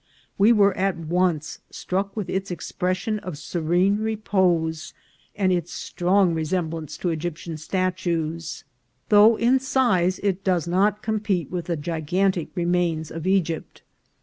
[0.39, 4.95] "We were at once struck with its expression of serene repose
[5.35, 8.63] and its strong resemblance to Egyptian statues,
[9.09, 13.83] though in size it does not compare with the gigantic remains of Egypt.